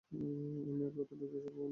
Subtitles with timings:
[0.11, 1.69] আমি ওর গর্তে ঢুকেই ওকে মারব।